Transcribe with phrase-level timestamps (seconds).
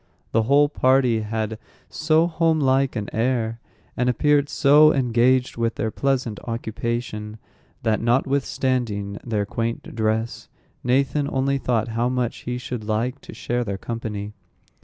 [0.31, 3.59] The whole party had so home like an air,
[3.95, 7.37] and appeared so engaged with their pleasant occupation,
[7.83, 10.49] that, notwithstanding their quaint dress,
[10.83, 14.33] Nathan only thought how much he should like to share their company.